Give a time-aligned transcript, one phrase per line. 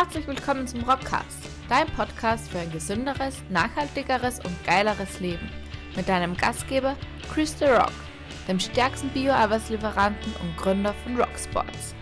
[0.00, 5.50] Herzlich willkommen zum Rockcast, dein Podcast für ein gesünderes, nachhaltigeres und geileres Leben.
[5.96, 6.94] Mit deinem Gastgeber
[7.34, 7.90] Chris The Rock,
[8.46, 11.96] dem stärksten Bio-Arbeitslieferanten und Gründer von Rocksports.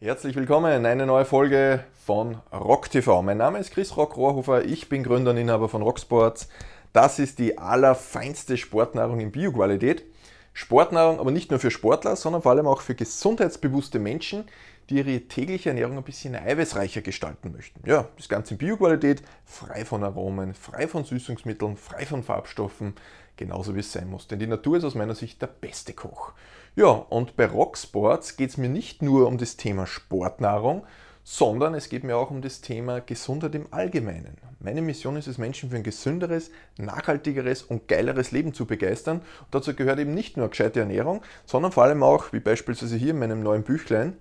[0.00, 3.20] Herzlich willkommen in eine neue Folge von Rock TV.
[3.20, 6.48] Mein Name ist Chris Rock Rohrhofer, ich bin Gründer und Inhaber von Rocksports.
[6.94, 10.06] Das ist die allerfeinste Sportnahrung in Bioqualität.
[10.54, 14.46] Sportnahrung aber nicht nur für Sportler, sondern vor allem auch für gesundheitsbewusste Menschen,
[14.88, 17.80] die ihre tägliche Ernährung ein bisschen eiweißreicher gestalten möchten.
[17.86, 22.94] Ja, das Ganze in Bioqualität, frei von Aromen, frei von Süßungsmitteln, frei von Farbstoffen,
[23.36, 24.28] genauso wie es sein muss.
[24.28, 26.32] Denn die Natur ist aus meiner Sicht der beste Koch.
[26.76, 30.86] Ja, und bei Rocksports geht es mir nicht nur um das Thema Sportnahrung,
[31.24, 34.38] sondern es geht mir auch um das Thema Gesundheit im Allgemeinen.
[34.60, 39.18] Meine Mission ist es, Menschen für ein gesünderes, nachhaltigeres und geileres Leben zu begeistern.
[39.18, 43.10] Und dazu gehört eben nicht nur gescheite Ernährung, sondern vor allem auch, wie beispielsweise hier
[43.10, 44.16] in meinem neuen Büchlein,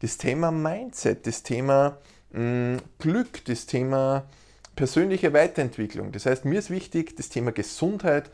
[0.00, 1.98] das Thema Mindset, das Thema
[2.32, 4.24] mh, mm, Glück, das Thema
[4.76, 6.12] persönliche Weiterentwicklung.
[6.12, 8.30] Das heißt, mir ist wichtig, das Thema Gesundheit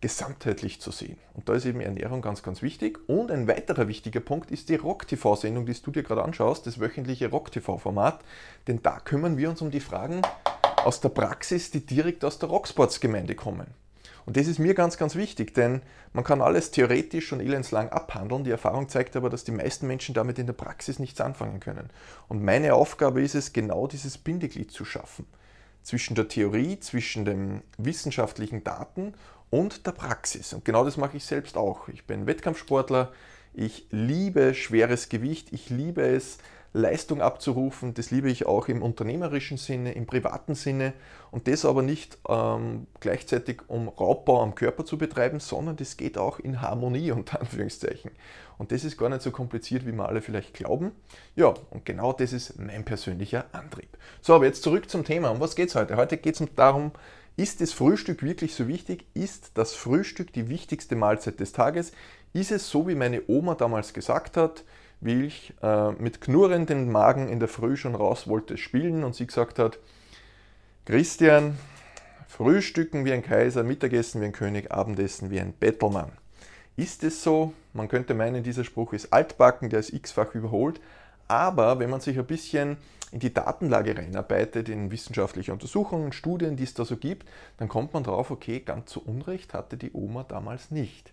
[0.00, 1.16] gesamtheitlich zu sehen.
[1.34, 2.98] Und da ist eben Ernährung ganz, ganz wichtig.
[3.08, 7.30] Und ein weiterer wichtiger Punkt ist die Rock-TV-Sendung, die du dir gerade anschaust, das wöchentliche
[7.30, 8.20] Rock-TV-Format.
[8.68, 10.22] Denn da kümmern wir uns um die Fragen
[10.84, 13.66] aus der Praxis, die direkt aus der Rocksports-Gemeinde kommen.
[14.26, 15.82] Und das ist mir ganz, ganz wichtig, denn
[16.12, 18.42] man kann alles theoretisch und elendslang abhandeln.
[18.42, 21.90] Die Erfahrung zeigt aber, dass die meisten Menschen damit in der Praxis nichts anfangen können.
[22.28, 25.26] Und meine Aufgabe ist es, genau dieses Bindeglied zu schaffen.
[25.82, 29.14] Zwischen der Theorie, zwischen den wissenschaftlichen Daten
[29.50, 30.52] und der Praxis.
[30.52, 31.86] Und genau das mache ich selbst auch.
[31.86, 33.12] Ich bin Wettkampfsportler,
[33.54, 36.38] ich liebe schweres Gewicht, ich liebe es,
[36.76, 37.94] Leistung abzurufen.
[37.94, 40.92] Das liebe ich auch im unternehmerischen Sinne, im privaten Sinne
[41.30, 46.18] und das aber nicht ähm, gleichzeitig um Raubbau am Körper zu betreiben, sondern das geht
[46.18, 48.10] auch in Harmonie unter Anführungszeichen.
[48.58, 50.92] Und das ist gar nicht so kompliziert, wie wir alle vielleicht glauben.
[51.34, 53.88] Ja, und genau das ist mein persönlicher Antrieb.
[54.20, 55.30] So, aber jetzt zurück zum Thema.
[55.30, 55.96] Um was geht es heute?
[55.96, 56.92] Heute geht es darum,
[57.38, 59.06] ist das Frühstück wirklich so wichtig?
[59.14, 61.92] Ist das Frühstück die wichtigste Mahlzeit des Tages?
[62.32, 64.64] Ist es so, wie meine Oma damals gesagt hat,
[65.00, 69.26] wie ich äh, mit knurrendem Magen in der Früh schon raus wollte spielen und sie
[69.26, 69.78] gesagt hat,
[70.84, 71.58] Christian,
[72.28, 76.12] Frühstücken wie ein Kaiser, Mittagessen wie ein König, Abendessen wie ein Bettelmann.
[76.76, 77.54] Ist es so?
[77.72, 80.80] Man könnte meinen, dieser Spruch ist altbacken, der ist x-fach überholt,
[81.28, 82.76] aber wenn man sich ein bisschen
[83.12, 87.94] in die Datenlage reinarbeitet, in wissenschaftliche Untersuchungen, Studien, die es da so gibt, dann kommt
[87.94, 91.12] man drauf, okay, ganz so Unrecht hatte die Oma damals nicht.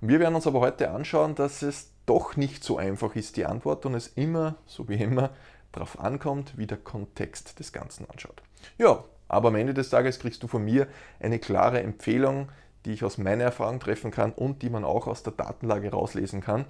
[0.00, 3.46] Und wir werden uns aber heute anschauen, dass es doch nicht so einfach ist, die
[3.46, 5.30] Antwort, und es immer, so wie immer,
[5.72, 8.42] darauf ankommt, wie der Kontext des Ganzen anschaut.
[8.78, 10.86] Ja, aber am Ende des Tages kriegst du von mir
[11.18, 12.50] eine klare Empfehlung,
[12.84, 16.40] die ich aus meiner Erfahrung treffen kann und die man auch aus der Datenlage rauslesen
[16.40, 16.66] kann.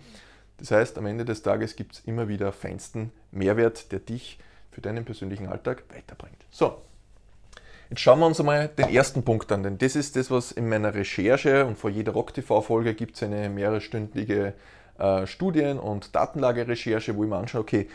[0.59, 4.39] Das heißt, am Ende des Tages gibt es immer wieder feinsten Mehrwert, der dich
[4.71, 6.37] für deinen persönlichen Alltag weiterbringt.
[6.51, 6.77] So,
[7.91, 10.69] jetzt schauen wir uns einmal den ersten Punkt an, denn das ist das, was in
[10.69, 14.55] meiner Recherche und vor jeder Rock-TV-Folge gibt es eine mehrerstündige
[14.99, 17.89] äh, Studien- und Datenlagerecherche, wo ich mir anschaue, okay,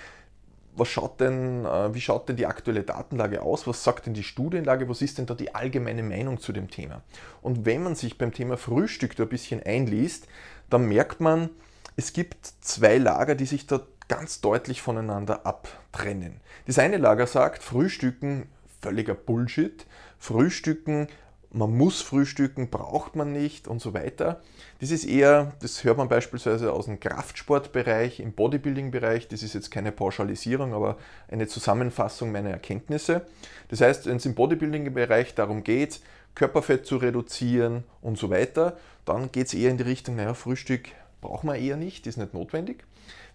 [0.75, 3.65] was schaut denn, äh, wie schaut denn die aktuelle Datenlage aus?
[3.65, 4.87] Was sagt denn die Studienlage?
[4.87, 7.01] Was ist denn da die allgemeine Meinung zu dem Thema?
[7.41, 10.27] Und wenn man sich beim Thema Frühstück da ein bisschen einliest,
[10.69, 11.49] dann merkt man,
[11.95, 16.41] es gibt zwei Lager, die sich da ganz deutlich voneinander abtrennen.
[16.67, 18.47] Das eine Lager sagt, Frühstücken
[18.81, 19.85] völliger Bullshit,
[20.17, 21.07] Frühstücken,
[21.57, 24.41] man muss frühstücken, braucht man nicht und so weiter.
[24.79, 29.71] Das ist eher, das hört man beispielsweise aus dem Kraftsportbereich, im Bodybuilding-Bereich, das ist jetzt
[29.71, 30.97] keine Pauschalisierung, aber
[31.29, 33.25] eine Zusammenfassung meiner Erkenntnisse.
[33.69, 36.01] Das heißt, wenn es im Bodybuilding-Bereich darum geht,
[36.35, 40.89] Körperfett zu reduzieren und so weiter, dann geht es eher in die Richtung, naja, Frühstück
[41.21, 42.83] braucht man eher nicht, ist nicht notwendig.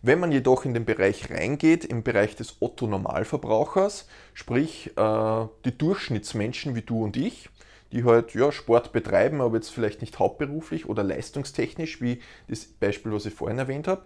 [0.03, 6.75] Wenn man jedoch in den Bereich reingeht, im Bereich des Otto-Normalverbrauchers, sprich äh, die Durchschnittsmenschen
[6.75, 7.49] wie du und ich,
[7.93, 13.13] die halt ja, Sport betreiben, aber jetzt vielleicht nicht hauptberuflich oder leistungstechnisch, wie das Beispiel,
[13.13, 14.03] was ich vorhin erwähnt habe,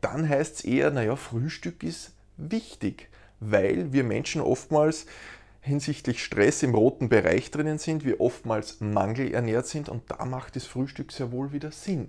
[0.00, 3.08] dann heißt es eher, naja, Frühstück ist wichtig,
[3.40, 5.06] weil wir Menschen oftmals
[5.60, 10.64] hinsichtlich Stress im roten Bereich drinnen sind, wir oftmals mangelernährt sind und da macht das
[10.64, 12.08] Frühstück sehr wohl wieder Sinn.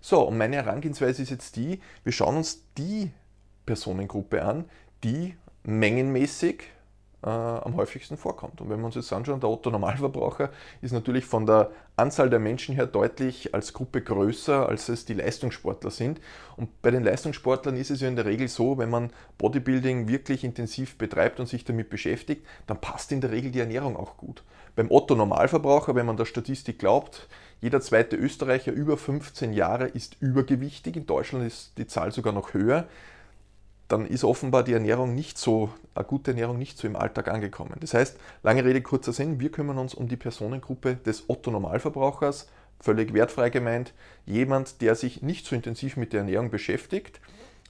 [0.00, 3.10] So, und meine Herangehensweise ist jetzt die, wir schauen uns die
[3.66, 4.64] Personengruppe an,
[5.04, 5.34] die
[5.64, 6.64] mengenmäßig
[7.22, 8.60] äh, am häufigsten vorkommt.
[8.60, 12.38] Und wenn wir uns jetzt anschauen, der Otto Normalverbraucher ist natürlich von der Anzahl der
[12.38, 16.20] Menschen her deutlich als Gruppe größer, als es die Leistungssportler sind.
[16.56, 20.42] Und bei den Leistungssportlern ist es ja in der Regel so, wenn man Bodybuilding wirklich
[20.42, 24.42] intensiv betreibt und sich damit beschäftigt, dann passt in der Regel die Ernährung auch gut.
[24.74, 27.28] Beim Otto Normalverbraucher, wenn man der Statistik glaubt,
[27.60, 30.96] jeder zweite Österreicher über 15 Jahre ist übergewichtig.
[30.96, 32.88] In Deutschland ist die Zahl sogar noch höher.
[33.92, 37.76] Dann ist offenbar die Ernährung nicht so, eine gute Ernährung nicht so im Alltag angekommen.
[37.80, 42.48] Das heißt, lange Rede, kurzer Sinn, wir kümmern uns um die Personengruppe des Otto-Normalverbrauchers,
[42.80, 43.92] völlig wertfrei gemeint,
[44.24, 47.20] jemand, der sich nicht so intensiv mit der Ernährung beschäftigt.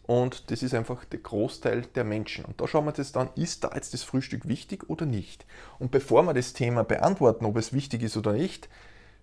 [0.06, 2.44] Und das ist einfach der Großteil der Menschen.
[2.44, 5.44] Und da schauen wir uns dann, ist da jetzt das Frühstück wichtig oder nicht?
[5.80, 8.68] Und bevor wir das Thema beantworten, ob es wichtig ist oder nicht,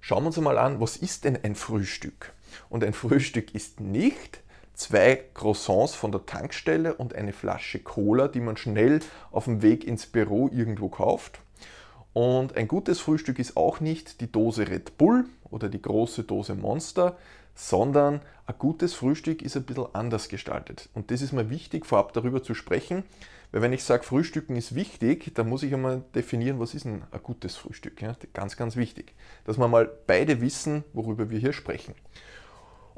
[0.01, 2.33] schauen wir uns mal an, was ist denn ein Frühstück?
[2.69, 4.41] Und ein Frühstück ist nicht
[4.79, 9.85] zwei Croissants von der Tankstelle und eine Flasche Cola, die man schnell auf dem Weg
[9.85, 11.41] ins Büro irgendwo kauft.
[12.13, 16.55] Und ein gutes Frühstück ist auch nicht die Dose Red Bull oder die große Dose
[16.55, 17.17] Monster,
[17.55, 20.87] sondern ein gutes Frühstück ist ein bisschen anders gestaltet.
[20.93, 23.03] Und das ist mir wichtig, vorab darüber zu sprechen,
[23.51, 27.03] weil wenn ich sage, Frühstücken ist wichtig, dann muss ich einmal definieren, was ist ein,
[27.21, 28.01] gutes Frühstück.
[28.01, 28.15] Ja?
[28.33, 29.13] Ganz, ganz wichtig.
[29.43, 31.95] Dass wir mal beide wissen, worüber wir hier sprechen.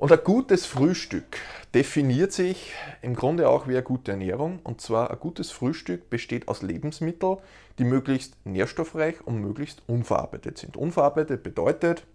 [0.01, 1.37] Und ein gutes Frühstück
[1.75, 4.59] definiert sich im Grunde auch wie eine gute Ernährung.
[4.63, 7.37] Und zwar ein gutes Frühstück besteht aus Lebensmitteln,
[7.77, 10.75] die möglichst nährstoffreich und möglichst unverarbeitet sind.
[10.75, 12.07] Unverarbeitet bedeutet,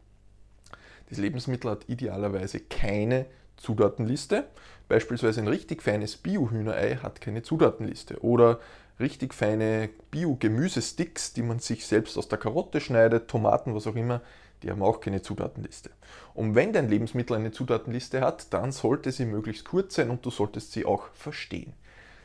[1.11, 4.49] das Lebensmittel hat idealerweise keine Zutatenliste.
[4.89, 8.21] Beispielsweise ein richtig feines Bio-Hühnerei hat keine Zutatenliste.
[8.21, 8.59] Oder
[8.99, 14.23] richtig feine Bio-Gemüsesticks, die man sich selbst aus der Karotte schneidet, Tomaten, was auch immer,
[14.63, 15.91] die haben auch keine Zutatenliste.
[16.35, 20.31] Und wenn dein Lebensmittel eine Zutatenliste hat, dann sollte sie möglichst kurz sein und du
[20.31, 21.73] solltest sie auch verstehen.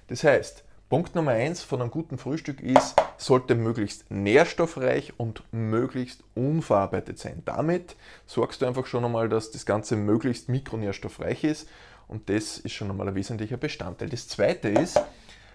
[0.08, 6.22] Das heißt, Punkt Nummer eins von einem guten Frühstück ist, sollte möglichst nährstoffreich und möglichst
[6.36, 7.44] unverarbeitet sein.
[7.46, 7.96] Damit
[8.26, 11.70] sorgst du einfach schon einmal, dass das Ganze möglichst mikronährstoffreich ist
[12.10, 14.10] und das ist schon einmal ein wesentlicher Bestandteil.
[14.10, 15.00] Das zweite ist,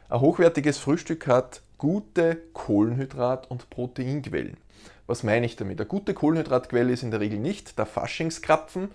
[0.08, 4.56] ein hochwertiges Frühstück hat gute Kohlenhydrat- und Proteinquellen.
[5.06, 5.80] Was meine ich damit?
[5.80, 8.88] Eine gute Kohlenhydratquelle ist in der Regel nicht der Faschingskrapfen,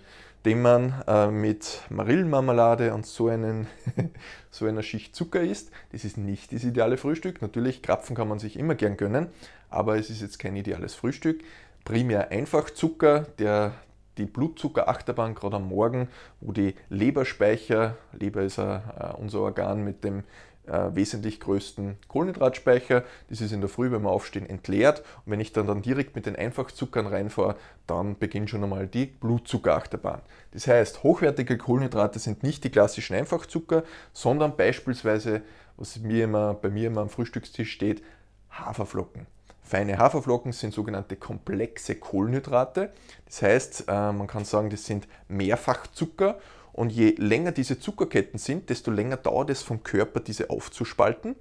[0.44, 3.66] den man äh, mit Marillenmarmelade und so, einen,
[4.50, 5.70] so einer Schicht Zucker isst.
[5.92, 7.40] Das ist nicht das ideale Frühstück.
[7.40, 9.28] Natürlich, Krapfen kann man sich immer gern gönnen,
[9.70, 11.42] aber es ist jetzt kein ideales Frühstück.
[11.84, 13.72] Primär Einfachzucker, der
[14.18, 16.08] die Blutzuckerachterbahn gerade am Morgen,
[16.40, 18.80] wo die Leberspeicher, Leber ist äh,
[19.16, 20.24] unser Organ mit dem
[20.66, 23.04] äh, wesentlich größten Kohlenhydratspeicher.
[23.28, 25.00] Das ist in der Früh, wir aufstehen, entleert.
[25.24, 27.56] Und wenn ich dann, dann direkt mit den Einfachzuckern reinfahre,
[27.86, 30.20] dann beginnt schon einmal die Blutzuckerachterbahn.
[30.52, 35.42] Das heißt, hochwertige Kohlenhydrate sind nicht die klassischen Einfachzucker, sondern beispielsweise,
[35.76, 38.02] was mir immer, bei mir immer am Frühstückstisch steht,
[38.50, 39.26] Haferflocken.
[39.62, 42.92] Feine Haferflocken sind sogenannte komplexe Kohlenhydrate.
[43.24, 46.38] Das heißt, äh, man kann sagen, das sind Mehrfachzucker
[46.72, 51.36] und je länger diese Zuckerketten sind, desto länger dauert es vom Körper, diese aufzuspalten.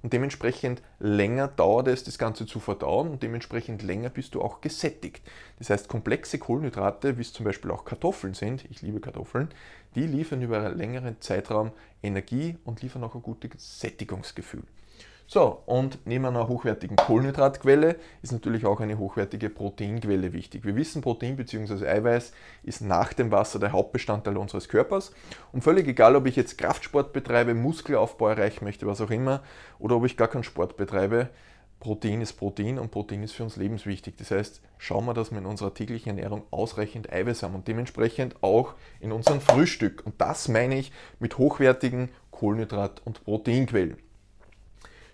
[0.00, 4.60] Und dementsprechend länger dauert es, das Ganze zu verdauen und dementsprechend länger bist du auch
[4.60, 5.22] gesättigt.
[5.58, 9.48] Das heißt, komplexe Kohlenhydrate, wie es zum Beispiel auch Kartoffeln sind, ich liebe Kartoffeln,
[9.96, 14.62] die liefern über einen längeren Zeitraum Energie und liefern auch ein gutes Sättigungsgefühl.
[15.30, 20.64] So, und neben einer hochwertigen Kohlenhydratquelle ist natürlich auch eine hochwertige Proteinquelle wichtig.
[20.64, 21.86] Wir wissen, Protein bzw.
[21.86, 22.32] Eiweiß
[22.62, 25.12] ist nach dem Wasser der Hauptbestandteil unseres Körpers.
[25.52, 29.42] Und völlig egal, ob ich jetzt Kraftsport betreibe, Muskelaufbau erreichen möchte, was auch immer,
[29.78, 31.28] oder ob ich gar keinen Sport betreibe,
[31.78, 34.16] Protein ist Protein und Protein ist für uns lebenswichtig.
[34.16, 38.42] Das heißt, schauen wir, dass wir in unserer täglichen Ernährung ausreichend Eiweiß haben und dementsprechend
[38.42, 40.06] auch in unserem Frühstück.
[40.06, 43.98] Und das meine ich mit hochwertigen Kohlenhydrat- und Proteinquellen.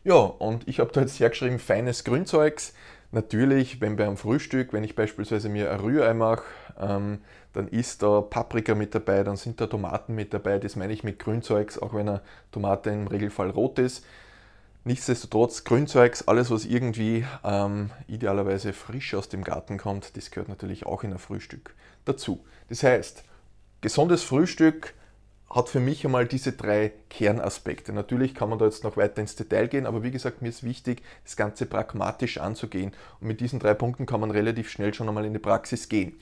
[0.04, 2.74] Ja, und ich habe da jetzt hergeschrieben, feines Grünzeugs.
[3.10, 6.44] Natürlich, wenn beim Frühstück, wenn ich beispielsweise mir ein Rührei mache,
[6.78, 7.20] ähm,
[7.54, 10.58] dann ist da Paprika mit dabei, dann sind da Tomaten mit dabei.
[10.58, 12.20] Das meine ich mit Grünzeugs, auch wenn eine
[12.52, 14.04] Tomate im Regelfall rot ist.
[14.84, 20.84] Nichtsdestotrotz, Grünzeugs, alles was irgendwie ähm, idealerweise frisch aus dem Garten kommt, das gehört natürlich
[20.84, 22.44] auch in ein Frühstück dazu.
[22.68, 23.24] Das heißt,
[23.80, 24.92] gesundes Frühstück,
[25.54, 27.92] hat für mich einmal diese drei Kernaspekte.
[27.92, 30.64] Natürlich kann man da jetzt noch weiter ins Detail gehen, aber wie gesagt, mir ist
[30.64, 32.92] wichtig, das Ganze pragmatisch anzugehen.
[33.20, 36.18] Und mit diesen drei Punkten kann man relativ schnell schon einmal in die Praxis gehen.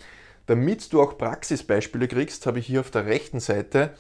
[0.47, 3.95] Damit du auch Praxisbeispiele kriegst, habe ich hier auf der rechten Seite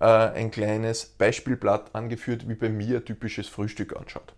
[0.00, 4.32] äh, ein kleines Beispielblatt angeführt, wie bei mir ein typisches Frühstück anschaut.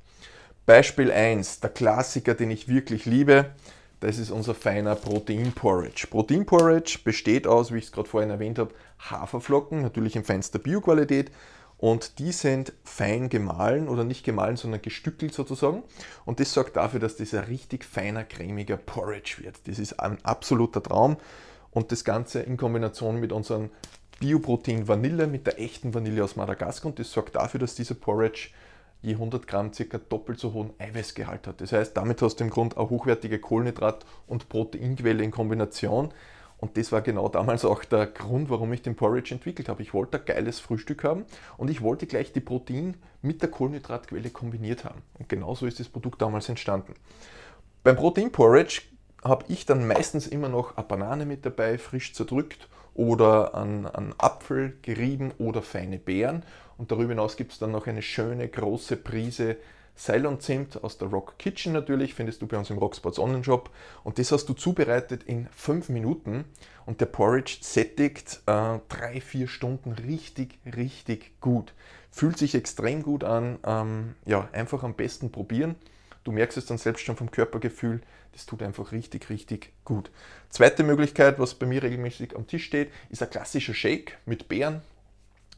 [0.66, 3.52] Beispiel 1, der Klassiker, den ich wirklich liebe,
[4.00, 6.06] das ist unser feiner Protein-Porridge.
[6.10, 11.30] Protein-Porridge besteht aus, wie ich es gerade vorhin erwähnt habe, Haferflocken, natürlich in feinster Bioqualität.
[11.76, 15.82] Und die sind fein gemahlen oder nicht gemahlen, sondern gestückelt sozusagen.
[16.26, 19.56] Und das sorgt dafür, dass das ein richtig feiner, cremiger Porridge wird.
[19.66, 21.16] Das ist ein absoluter Traum.
[21.70, 23.70] Und das Ganze in Kombination mit unserem
[24.18, 26.90] Bioprotein Vanille, mit der echten Vanille aus Madagaskar.
[26.90, 28.48] Und das sorgt dafür, dass dieser Porridge
[29.02, 31.60] je 100 Gramm circa doppelt so hohen Eiweißgehalt hat.
[31.60, 36.12] Das heißt, damit hast du im Grunde eine hochwertige Kohlenhydrat- und Proteinquelle in Kombination
[36.60, 39.82] Und das war genau damals auch der Grund, warum ich den Porridge entwickelt habe.
[39.82, 41.24] Ich wollte ein geiles Frühstück haben
[41.56, 45.00] und ich wollte gleich die Protein mit der Kohlenhydratquelle kombiniert haben.
[45.18, 46.94] Und genau so ist das Produkt damals entstanden.
[47.82, 48.82] Beim Protein Porridge
[49.24, 52.68] habe ich dann meistens immer noch eine Banane mit dabei, frisch zerdrückt
[53.00, 56.42] oder einen, einen Apfel gerieben oder feine Beeren.
[56.76, 59.56] Und darüber hinaus gibt es dann noch eine schöne große Prise
[59.96, 63.70] Ceylon Zimt aus der Rock Kitchen natürlich, findest du bei uns im Rocksports Online Shop.
[64.04, 66.44] Und das hast du zubereitet in 5 Minuten.
[66.84, 71.72] Und der Porridge sättigt 3-4 äh, Stunden richtig, richtig gut.
[72.10, 73.58] Fühlt sich extrem gut an.
[73.64, 75.74] Ähm, ja, einfach am besten probieren.
[76.24, 78.02] Du merkst es dann selbst schon vom Körpergefühl.
[78.32, 80.10] Das tut einfach richtig, richtig gut.
[80.48, 84.82] Zweite Möglichkeit, was bei mir regelmäßig am Tisch steht, ist ein klassischer Shake mit Beeren.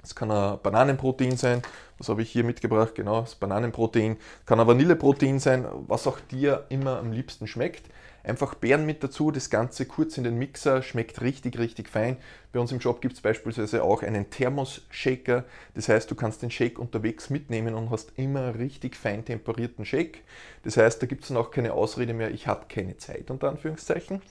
[0.03, 1.63] Es kann ein Bananenprotein sein.
[1.99, 2.95] Was habe ich hier mitgebracht?
[2.95, 4.17] Genau, das Bananenprotein.
[4.47, 7.85] Kann ein Vanilleprotein sein, was auch dir immer am liebsten schmeckt.
[8.25, 12.17] Einfach Beeren mit dazu, das Ganze kurz in den Mixer, schmeckt richtig, richtig fein.
[12.53, 15.45] Bei uns im Shop gibt es beispielsweise auch einen Thermos-Shaker.
[15.75, 20.23] Das heißt, du kannst den Shake unterwegs mitnehmen und hast immer richtig fein temperierten Shake.
[20.63, 23.49] Das heißt, da gibt es dann auch keine Ausrede mehr, ich habe keine Zeit, unter
[23.49, 24.23] Anführungszeichen.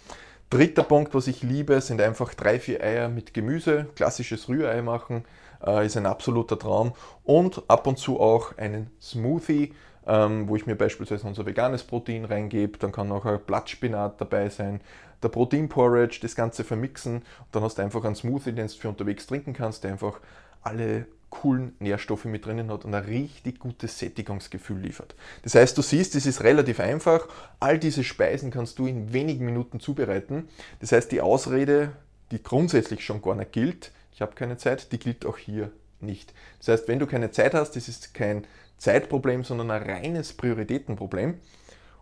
[0.50, 3.88] Dritter Punkt, was ich liebe, sind einfach drei, vier Eier mit Gemüse.
[3.96, 5.24] Klassisches Rührei machen
[5.66, 6.92] äh, ist ein absoluter Traum.
[7.24, 9.74] Und ab und zu auch einen Smoothie,
[10.08, 12.78] ähm, wo ich mir beispielsweise unser veganes Protein reingebe.
[12.78, 14.82] Dann kann auch ein Blattspinat dabei sein,
[15.22, 17.18] der Protein Porridge, das Ganze vermixen.
[17.18, 20.20] Und dann hast du einfach einen Smoothie, den du für unterwegs trinken kannst, der einfach
[20.64, 25.16] alle coolen Nährstoffe mit drinnen hat und ein richtig gutes Sättigungsgefühl liefert.
[25.44, 27.28] Das heißt, du siehst, es ist relativ einfach.
[27.60, 30.50] All diese Speisen kannst du in wenigen Minuten zubereiten.
[30.82, 31.94] Das heißt, die Ausrede,
[32.32, 36.34] die grundsätzlich schon gar nicht gilt, ich habe keine Zeit, die gilt auch hier nicht.
[36.60, 38.46] Das heißt, wenn du keine Zeit hast, das ist kein
[38.82, 41.40] Zeitproblem, sondern ein reines Prioritätenproblem.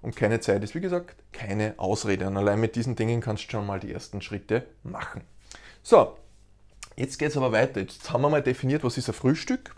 [0.01, 2.25] Und keine Zeit ist, wie gesagt, keine Ausrede.
[2.27, 5.21] Und allein mit diesen Dingen kannst du schon mal die ersten Schritte machen.
[5.83, 6.15] So,
[6.99, 7.79] Jetzt geht es aber weiter.
[7.79, 9.73] Jetzt haben wir mal definiert, was ist ein Frühstück,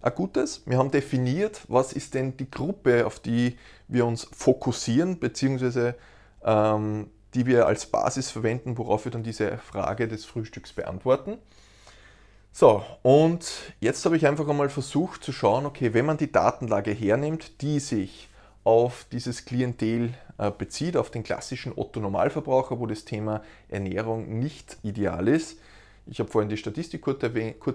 [0.00, 0.62] ein gutes.
[0.64, 5.94] Wir haben definiert, was ist denn die Gruppe, auf die wir uns fokussieren, beziehungsweise
[6.42, 11.36] ähm, die wir als Basis verwenden, worauf wir dann diese Frage des Frühstücks beantworten.
[12.56, 16.92] So, und jetzt habe ich einfach einmal versucht zu schauen, okay, wenn man die Datenlage
[16.92, 18.28] hernimmt, die sich
[18.62, 25.26] auf dieses Klientel äh, bezieht, auf den klassischen Otto-Normalverbraucher, wo das Thema Ernährung nicht ideal
[25.26, 25.58] ist,
[26.06, 27.22] ich habe vorhin die Statistik kurz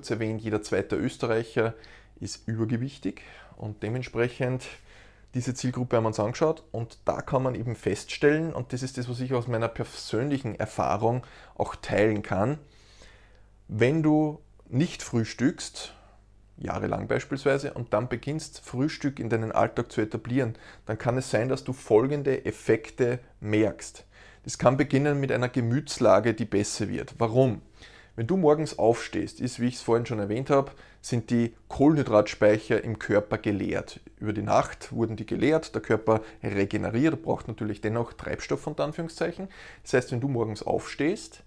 [0.09, 1.73] erwähnt, jeder zweite Österreicher
[2.21, 3.23] ist übergewichtig
[3.57, 4.63] und dementsprechend
[5.33, 8.97] diese Zielgruppe haben wir uns angeschaut und da kann man eben feststellen, und das ist
[8.97, 12.59] das, was ich aus meiner persönlichen Erfahrung auch teilen kann,
[13.67, 15.93] wenn du nicht frühstückst,
[16.57, 21.49] jahrelang beispielsweise, und dann beginnst Frühstück in deinen Alltag zu etablieren, dann kann es sein,
[21.49, 24.05] dass du folgende Effekte merkst.
[24.43, 27.15] Das kann beginnen mit einer Gemütslage, die besser wird.
[27.17, 27.61] Warum?
[28.15, 30.71] Wenn du morgens aufstehst, ist, wie ich es vorhin schon erwähnt habe,
[31.01, 34.01] sind die Kohlenhydratspeicher im Körper geleert.
[34.19, 39.47] Über die Nacht wurden die geleert, der Körper regeneriert, braucht natürlich dennoch Treibstoff unter Anführungszeichen.
[39.83, 41.43] Das heißt, wenn du morgens aufstehst,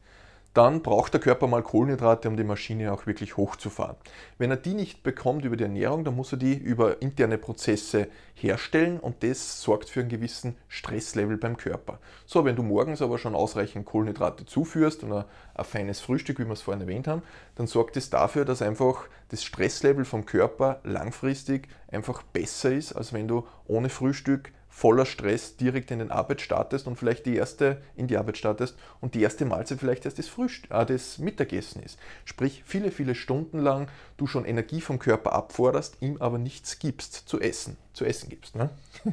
[0.55, 3.97] dann braucht der Körper mal Kohlenhydrate, um die Maschine auch wirklich hochzufahren.
[4.37, 8.09] Wenn er die nicht bekommt über die Ernährung, dann muss er die über interne Prozesse
[8.35, 11.99] herstellen und das sorgt für einen gewissen Stresslevel beim Körper.
[12.27, 16.45] So, wenn du morgens aber schon ausreichend Kohlenhydrate zuführst und ein, ein feines Frühstück, wie
[16.45, 17.23] wir es vorhin erwähnt haben,
[17.55, 23.15] dann sorgt es dafür, dass einfach das Stresslevel vom Körper langfristig einfach besser ist, als
[23.15, 27.83] wenn du ohne Frühstück voller Stress direkt in den Arbeit startest und vielleicht die erste
[27.95, 31.83] in die Arbeit startest und die erste Mahlzeit vielleicht erst das, Frühst äh, das Mittagessen
[31.83, 31.99] ist.
[32.25, 37.15] Sprich, viele, viele Stunden lang du schon Energie vom Körper abforderst, ihm aber nichts gibst
[37.15, 38.57] zu essen, zu essen gibst.
[38.57, 38.71] Ne?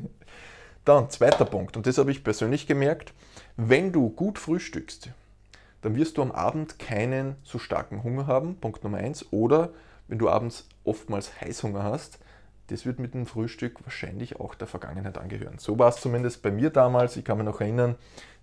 [0.86, 3.13] Dann, zweiter Punkt, und das habe ich persönlich gemerkt,
[3.58, 5.10] wenn du gut frühstückst,
[5.82, 9.74] dann wirst du am Abend keinen so starken Hunger haben, Punkt Nummer eins, oder
[10.08, 12.20] wenn du abends oftmals Heißhunger hast,
[12.70, 15.58] das wird mit dem Frühstück wahrscheinlich auch der Vergangenheit angehören.
[15.58, 17.18] So war es zumindest bei mir damals.
[17.18, 17.96] Ich kann mich noch erinnern,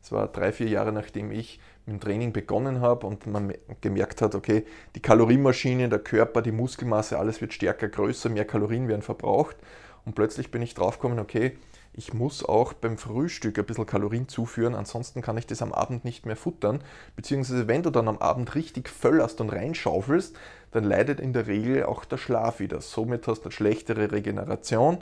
[0.03, 4.23] es war drei, vier Jahre nachdem ich mit dem Training begonnen habe und man gemerkt
[4.23, 4.65] hat, okay,
[4.95, 9.57] die Kalorienmaschine, der Körper, die Muskelmasse, alles wird stärker, größer, mehr Kalorien werden verbraucht.
[10.05, 11.57] Und plötzlich bin ich draufgekommen, okay,
[11.97, 16.05] ich muss auch beim Frühstück ein bisschen Kalorien zuführen, ansonsten kann ich das am Abend
[16.05, 16.83] nicht mehr futtern.
[17.17, 20.37] Beziehungsweise wenn du dann am Abend richtig völlerst und reinschaufelst,
[20.73, 22.83] dann leidet in der Regel auch der Schlaf wieder.
[22.83, 24.99] Somit hast du eine schlechtere Regeneration,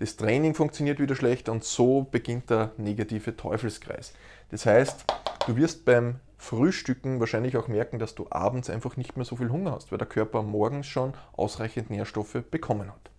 [0.00, 4.12] das Training funktioniert wieder schlechter und so beginnt der negative Teufelskreis.
[4.50, 5.04] Das heißt,
[5.46, 9.50] du wirst beim Frühstücken wahrscheinlich auch merken, dass du abends einfach nicht mehr so viel
[9.50, 13.11] Hunger hast, weil der Körper morgens schon ausreichend Nährstoffe bekommen hat.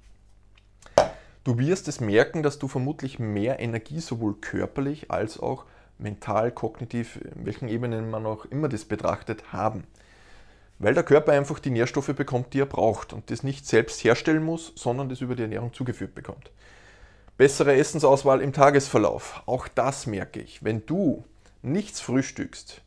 [1.44, 5.66] Du wirst es merken, dass du vermutlich mehr Energie sowohl körperlich als auch
[5.98, 9.84] mental, kognitiv, in welchen Ebenen man auch immer das betrachtet, haben.
[10.80, 14.44] Weil der Körper einfach die Nährstoffe bekommt, die er braucht und das nicht selbst herstellen
[14.44, 16.50] muss, sondern das über die Ernährung zugeführt bekommt.
[17.36, 19.44] Bessere Essensauswahl im Tagesverlauf.
[19.46, 20.64] Auch das merke ich.
[20.64, 21.26] Wenn du
[21.62, 22.83] nichts frühstückst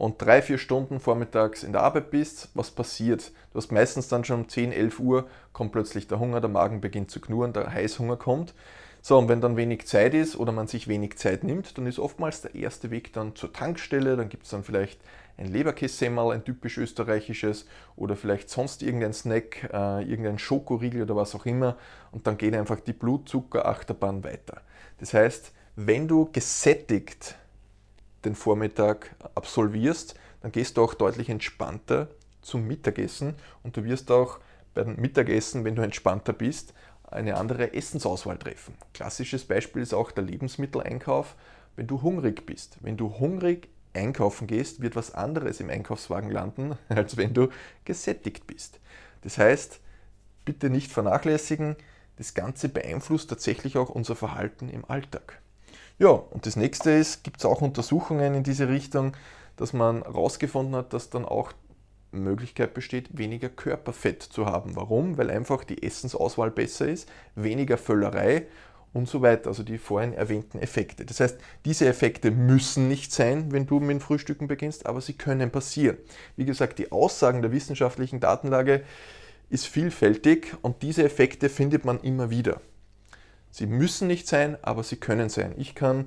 [0.00, 3.32] und drei, vier Stunden vormittags in der Arbeit bist, was passiert?
[3.52, 6.80] Du hast meistens dann schon um 10, 11 Uhr, kommt plötzlich der Hunger, der Magen
[6.80, 8.54] beginnt zu knurren, der Heißhunger kommt.
[9.02, 11.98] So, und wenn dann wenig Zeit ist oder man sich wenig Zeit nimmt, dann ist
[11.98, 15.02] oftmals der erste Weg dann zur Tankstelle, dann gibt es dann vielleicht
[15.36, 21.34] ein Leberkässemmel, ein typisch österreichisches oder vielleicht sonst irgendein Snack, äh, irgendein Schokoriegel oder was
[21.34, 21.76] auch immer
[22.10, 24.62] und dann geht einfach die Blutzuckerachterbahn weiter.
[24.98, 27.36] Das heißt, wenn du gesättigt
[28.24, 32.08] den Vormittag absolvierst, dann gehst du auch deutlich entspannter
[32.42, 34.38] zum Mittagessen und du wirst auch
[34.74, 36.74] beim Mittagessen, wenn du entspannter bist,
[37.04, 38.74] eine andere Essensauswahl treffen.
[38.94, 41.34] Klassisches Beispiel ist auch der Lebensmitteleinkauf,
[41.76, 42.78] wenn du hungrig bist.
[42.80, 47.48] Wenn du hungrig einkaufen gehst, wird was anderes im Einkaufswagen landen, als wenn du
[47.84, 48.80] gesättigt bist.
[49.22, 49.80] Das heißt,
[50.44, 51.76] bitte nicht vernachlässigen,
[52.16, 55.39] das Ganze beeinflusst tatsächlich auch unser Verhalten im Alltag.
[56.00, 59.12] Ja, und das nächste ist, gibt es auch Untersuchungen in diese Richtung,
[59.56, 61.52] dass man herausgefunden hat, dass dann auch
[62.10, 64.76] Möglichkeit besteht, weniger Körperfett zu haben.
[64.76, 65.18] Warum?
[65.18, 68.46] Weil einfach die Essensauswahl besser ist, weniger Völlerei
[68.94, 69.48] und so weiter.
[69.48, 71.04] Also die vorhin erwähnten Effekte.
[71.04, 75.50] Das heißt, diese Effekte müssen nicht sein, wenn du mit Frühstücken beginnst, aber sie können
[75.50, 75.98] passieren.
[76.34, 78.84] Wie gesagt, die Aussagen der wissenschaftlichen Datenlage
[79.50, 82.62] ist vielfältig und diese Effekte findet man immer wieder.
[83.50, 85.54] Sie müssen nicht sein, aber sie können sein.
[85.56, 86.06] Ich kann,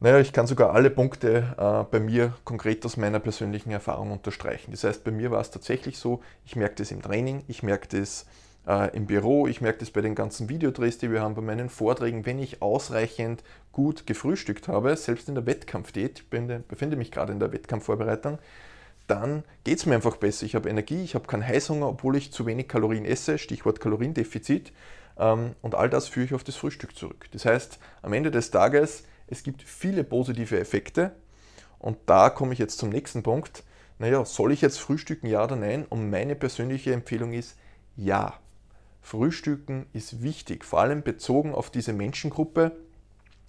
[0.00, 4.72] naja, ich kann sogar alle Punkte äh, bei mir konkret aus meiner persönlichen Erfahrung unterstreichen.
[4.72, 7.96] Das heißt, bei mir war es tatsächlich so, ich merke das im Training, ich merke
[7.96, 8.26] das
[8.66, 9.46] äh, im Büro.
[9.46, 12.62] Ich merke das bei den ganzen Videodrehs, die wir haben, bei meinen Vorträgen, wenn ich
[12.62, 16.28] ausreichend gut gefrühstückt habe, selbst in der Wettkampfdiät, ich
[16.68, 18.38] befinde mich gerade in der Wettkampfvorbereitung,
[19.06, 20.46] dann geht es mir einfach besser.
[20.46, 24.72] Ich habe Energie, ich habe keinen Heißhunger, obwohl ich zu wenig Kalorien esse, Stichwort Kaloriendefizit.
[25.18, 27.28] Ähm, und all das führe ich auf das Frühstück zurück.
[27.32, 31.12] Das heißt, am Ende des Tages, es gibt viele positive Effekte.
[31.78, 33.64] Und da komme ich jetzt zum nächsten Punkt.
[33.98, 35.84] Naja, soll ich jetzt frühstücken, ja oder nein?
[35.88, 37.56] Und meine persönliche Empfehlung ist
[37.96, 38.34] ja.
[39.00, 42.72] Frühstücken ist wichtig, vor allem bezogen auf diese Menschengruppe,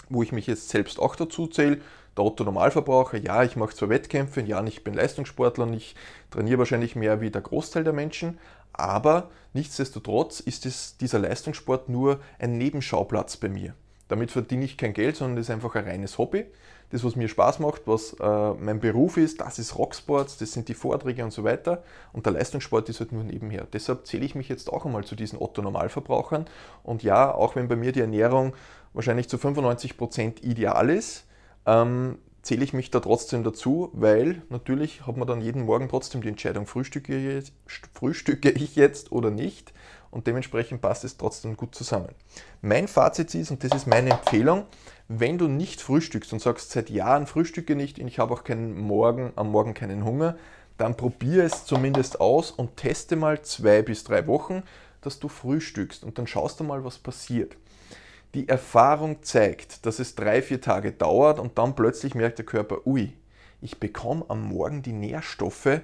[0.10, 1.80] wo ich mich jetzt selbst auch dazu zähle.
[2.17, 5.95] Der Otto Normalverbraucher, ja, ich mache zwar Wettkämpfe, ja, ich bin Leistungssportler und ich
[6.30, 8.39] trainiere wahrscheinlich mehr wie der Großteil der Menschen,
[8.73, 13.73] aber nichtsdestotrotz ist es, dieser Leistungssport nur ein Nebenschauplatz bei mir.
[14.07, 16.45] Damit verdiene ich kein Geld, sondern das ist einfach ein reines Hobby
[16.93, 20.69] das, was mir Spaß macht, was äh, mein Beruf ist, das ist Rocksports, das sind
[20.69, 21.81] die Vorträge und so weiter.
[22.13, 23.65] Und der Leistungssport ist halt nur nebenher.
[23.73, 26.45] Deshalb zähle ich mich jetzt auch einmal zu diesen Otto-Normalverbrauchern.
[26.83, 28.53] Und ja, auch wenn bei mir die Ernährung
[28.93, 31.25] wahrscheinlich zu 95 Prozent ideal ist,
[31.65, 36.21] ähm, zähle ich mich da trotzdem dazu, weil natürlich hat man dann jeden Morgen trotzdem
[36.21, 37.53] die Entscheidung, frühstücke ich, jetzt,
[37.93, 39.73] frühstücke ich jetzt oder nicht
[40.12, 42.10] und dementsprechend passt es trotzdem gut zusammen.
[42.62, 44.65] Mein Fazit ist, und das ist meine Empfehlung,
[45.08, 48.77] wenn du nicht frühstückst und sagst, seit Jahren frühstücke nicht und ich habe auch keinen
[48.77, 50.38] Morgen, am Morgen keinen Hunger,
[50.77, 54.63] dann probier es zumindest aus und teste mal zwei bis drei Wochen,
[55.01, 57.56] dass du frühstückst und dann schaust du mal, was passiert.
[58.34, 62.88] Die Erfahrung zeigt, dass es drei, vier Tage dauert und dann plötzlich merkt der Körper,
[62.88, 63.13] ui,
[63.62, 65.82] ich bekomme am Morgen die Nährstoffe,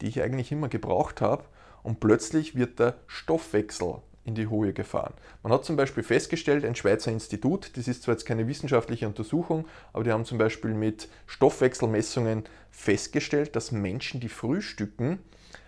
[0.00, 1.44] die ich eigentlich immer gebraucht habe
[1.82, 5.12] und plötzlich wird der Stoffwechsel in die Höhe gefahren.
[5.42, 9.66] Man hat zum Beispiel festgestellt, ein Schweizer Institut, das ist zwar jetzt keine wissenschaftliche Untersuchung,
[9.92, 15.18] aber die haben zum Beispiel mit Stoffwechselmessungen festgestellt, dass Menschen, die frühstücken,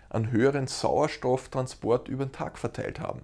[0.09, 3.21] einen höheren Sauerstofftransport über den Tag verteilt haben.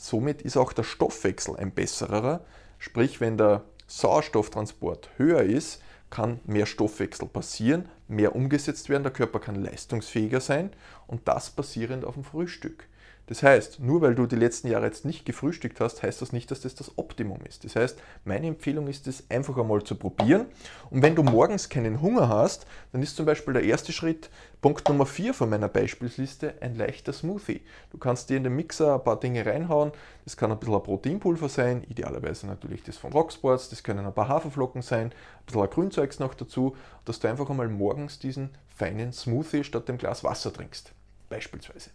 [0.00, 2.44] Somit ist auch der Stoffwechsel ein besserer,
[2.78, 9.40] sprich wenn der Sauerstofftransport höher ist, kann mehr Stoffwechsel passieren, mehr umgesetzt werden, der Körper
[9.40, 10.70] kann leistungsfähiger sein
[11.08, 12.86] und das basierend auf dem Frühstück.
[13.28, 16.50] Das heißt, nur weil du die letzten Jahre jetzt nicht gefrühstückt hast, heißt das nicht,
[16.50, 17.62] dass das das Optimum ist.
[17.62, 20.46] Das heißt, meine Empfehlung ist es einfach einmal zu probieren.
[20.88, 24.30] Und wenn du morgens keinen Hunger hast, dann ist zum Beispiel der erste Schritt,
[24.62, 27.60] Punkt Nummer 4 von meiner Beispielsliste, ein leichter Smoothie.
[27.90, 29.92] Du kannst dir in den Mixer ein paar Dinge reinhauen.
[30.24, 33.68] Das kann ein bisschen ein Proteinpulver sein, idealerweise natürlich das von Rocksports.
[33.68, 37.50] Das können ein paar Haferflocken sein, ein bisschen ein Grünzeugs noch dazu, dass du einfach
[37.50, 40.92] einmal morgens diesen feinen Smoothie statt dem Glas Wasser trinkst.
[41.28, 41.90] Beispielsweise.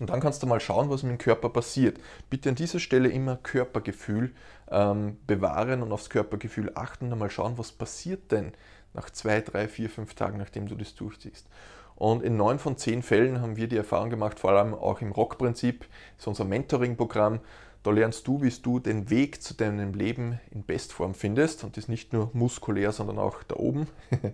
[0.00, 2.00] Und dann kannst du mal schauen, was mit dem Körper passiert.
[2.30, 4.34] Bitte an dieser Stelle immer Körpergefühl
[4.70, 8.52] ähm, bewahren und aufs Körpergefühl achten und mal schauen, was passiert denn
[8.94, 11.46] nach zwei, drei, vier, fünf Tagen, nachdem du das durchziehst.
[11.96, 15.12] Und in neun von zehn Fällen haben wir die Erfahrung gemacht, vor allem auch im
[15.12, 15.86] Rock-Prinzip,
[16.18, 17.40] ist unser Mentoring-Programm,
[17.82, 21.88] Da lernst du, wie du den Weg zu deinem Leben in Bestform findest und das
[21.88, 23.86] nicht nur muskulär, sondern auch da oben.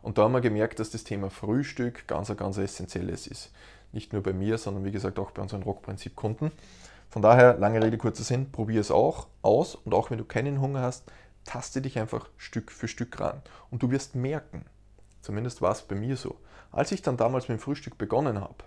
[0.00, 3.50] Und da haben wir gemerkt, dass das Thema Frühstück ganz, ganz essentielles ist.
[3.92, 6.52] Nicht nur bei mir, sondern wie gesagt auch bei unseren Rockprinzip-Kunden.
[7.10, 10.60] Von daher, lange Rede, kurzer Sinn, probier es auch aus und auch wenn du keinen
[10.60, 11.04] Hunger hast,
[11.44, 13.40] taste dich einfach Stück für Stück ran.
[13.70, 14.66] Und du wirst merken,
[15.22, 16.36] zumindest war es bei mir so,
[16.70, 18.64] als ich dann damals mit dem Frühstück begonnen habe,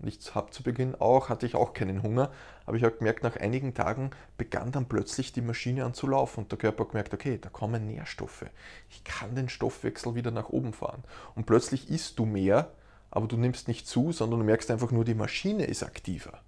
[0.00, 2.30] und ich habe zu Beginn auch, hatte ich auch keinen Hunger,
[2.66, 6.40] aber ich habe gemerkt, nach einigen Tagen begann dann plötzlich die Maschine an zu laufen
[6.40, 8.44] und der Körper hat gemerkt, okay, da kommen Nährstoffe.
[8.90, 11.02] Ich kann den Stoffwechsel wieder nach oben fahren.
[11.34, 12.70] Und plötzlich isst du mehr,
[13.10, 16.40] aber du nimmst nicht zu, sondern du merkst einfach nur, die Maschine ist aktiver.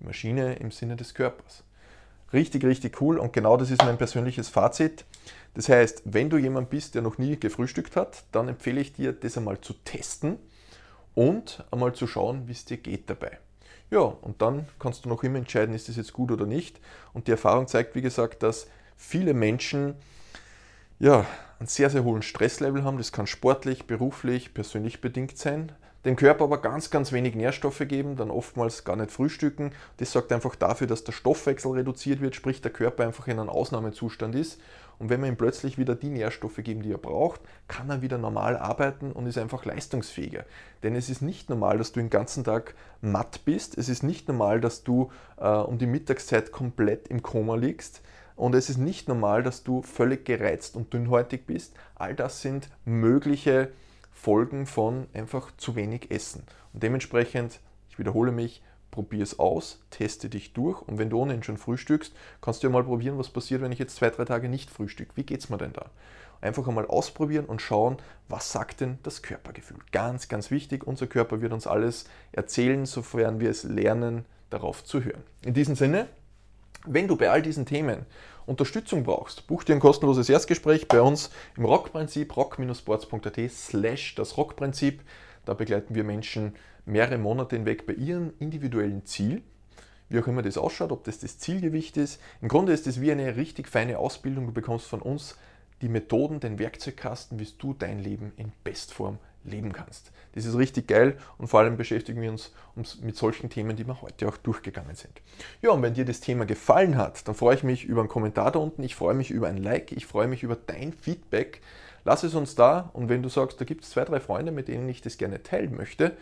[0.00, 1.64] Die Maschine im Sinne des Körpers.
[2.32, 5.04] Richtig, richtig cool und genau das ist mein persönliches Fazit.
[5.54, 9.12] Das heißt, wenn du jemand bist, der noch nie gefrühstückt hat, dann empfehle ich dir,
[9.12, 10.38] das einmal zu testen
[11.14, 13.38] und einmal zu schauen, wie es dir geht dabei.
[13.90, 16.78] Ja, und dann kannst du noch immer entscheiden, ist das jetzt gut oder nicht.
[17.14, 18.66] Und die Erfahrung zeigt, wie gesagt, dass
[18.96, 19.94] viele Menschen
[20.98, 21.24] ja,
[21.58, 22.98] einen sehr, sehr hohen Stresslevel haben.
[22.98, 25.72] Das kann sportlich, beruflich, persönlich bedingt sein
[26.08, 29.72] dem Körper aber ganz, ganz wenig Nährstoffe geben, dann oftmals gar nicht frühstücken.
[29.98, 33.50] Das sorgt einfach dafür, dass der Stoffwechsel reduziert wird, sprich der Körper einfach in einem
[33.50, 34.58] Ausnahmezustand ist.
[34.98, 38.16] Und wenn wir ihm plötzlich wieder die Nährstoffe geben, die er braucht, kann er wieder
[38.16, 40.44] normal arbeiten und ist einfach leistungsfähiger.
[40.82, 43.76] Denn es ist nicht normal, dass du den ganzen Tag matt bist.
[43.76, 48.00] Es ist nicht normal, dass du äh, um die Mittagszeit komplett im Koma liegst.
[48.34, 51.74] Und es ist nicht normal, dass du völlig gereizt und dünnhäutig bist.
[51.96, 53.72] All das sind mögliche
[54.20, 56.42] Folgen von einfach zu wenig Essen.
[56.72, 61.44] Und dementsprechend, ich wiederhole mich, probier es aus, teste dich durch und wenn du ohnehin
[61.44, 64.48] schon frühstückst, kannst du ja mal probieren, was passiert, wenn ich jetzt zwei, drei Tage
[64.48, 65.10] nicht frühstück.
[65.14, 65.86] Wie geht es mir denn da?
[66.40, 69.78] Einfach einmal ausprobieren und schauen, was sagt denn das Körpergefühl.
[69.92, 75.04] Ganz, ganz wichtig, unser Körper wird uns alles erzählen, sofern wir es lernen, darauf zu
[75.04, 75.22] hören.
[75.42, 76.08] In diesem Sinne,
[76.84, 78.04] wenn du bei all diesen Themen
[78.48, 85.02] Unterstützung brauchst, buch dir ein kostenloses Erstgespräch bei uns im Rockprinzip, rock-sports.at slash das Rockprinzip.
[85.44, 86.54] Da begleiten wir Menschen
[86.86, 89.42] mehrere Monate hinweg bei ihrem individuellen Ziel,
[90.08, 92.20] wie auch immer das ausschaut, ob das das Zielgewicht ist.
[92.40, 94.46] Im Grunde ist es wie eine richtig feine Ausbildung.
[94.46, 95.36] Du bekommst von uns
[95.82, 100.12] die Methoden, den Werkzeugkasten, wie du dein Leben in Bestform leben kannst.
[100.34, 102.52] Das ist richtig geil und vor allem beschäftigen wir uns
[103.02, 105.20] mit solchen Themen, die wir heute auch durchgegangen sind.
[105.62, 108.52] Ja, und wenn dir das Thema gefallen hat, dann freue ich mich über einen Kommentar
[108.52, 111.60] da unten, ich freue mich über ein Like, ich freue mich über dein Feedback.
[112.04, 114.68] Lass es uns da und wenn du sagst, da gibt es zwei, drei Freunde, mit
[114.68, 116.16] denen ich das gerne teilen möchte,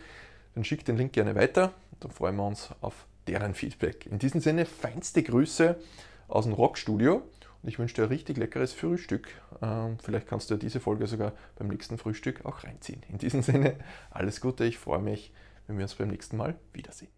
[0.55, 1.73] dann schick den Link gerne weiter.
[1.99, 4.05] Dann freuen wir uns auf deren Feedback.
[4.07, 5.75] In diesem Sinne, feinste Grüße
[6.27, 7.21] aus dem Rockstudio
[7.61, 9.29] und ich wünsche dir ein richtig leckeres Frühstück.
[9.61, 13.01] Ähm, vielleicht kannst du diese Folge sogar beim nächsten Frühstück auch reinziehen.
[13.09, 13.75] In diesem Sinne,
[14.11, 15.33] alles Gute, ich freue mich,
[15.67, 17.16] wenn wir uns beim nächsten Mal wiedersehen.